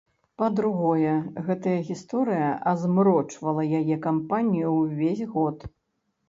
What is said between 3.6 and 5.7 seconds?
яе кампанію ўвесь год.